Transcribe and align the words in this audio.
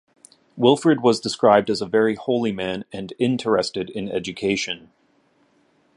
Wilfrid 0.57 1.01
was 1.03 1.19
described 1.19 1.69
as 1.69 1.79
a 1.79 1.85
very 1.85 2.15
holy 2.15 2.51
man, 2.51 2.85
and 2.91 3.13
interested 3.19 3.87
in 3.91 4.09
education. 4.09 4.89